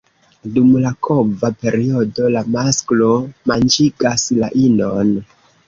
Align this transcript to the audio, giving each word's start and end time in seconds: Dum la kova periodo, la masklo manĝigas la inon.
Dum 0.53 0.69
la 0.85 0.93
kova 1.07 1.51
periodo, 1.65 2.31
la 2.37 2.43
masklo 2.57 3.13
manĝigas 3.55 4.29
la 4.43 4.53
inon. 4.67 5.17